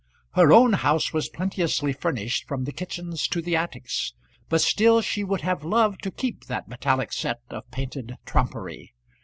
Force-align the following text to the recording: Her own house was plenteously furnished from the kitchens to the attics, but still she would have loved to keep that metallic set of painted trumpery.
Her 0.31 0.51
own 0.51 0.73
house 0.73 1.13
was 1.13 1.29
plenteously 1.29 1.93
furnished 1.93 2.47
from 2.47 2.63
the 2.63 2.71
kitchens 2.71 3.27
to 3.27 3.39
the 3.39 3.55
attics, 3.55 4.13
but 4.49 4.61
still 4.61 4.99
she 5.03 5.23
would 5.23 5.41
have 5.41 5.63
loved 5.63 6.01
to 6.01 6.09
keep 6.09 6.45
that 6.45 6.67
metallic 6.67 7.13
set 7.13 7.41
of 7.51 7.69
painted 7.69 8.15
trumpery. 8.25 8.95